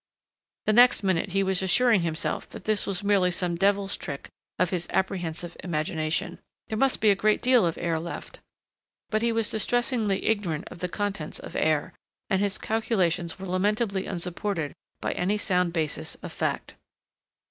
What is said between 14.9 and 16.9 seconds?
by any sound basis of fact.